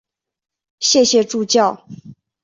[0.79, 1.87] 谢谢助教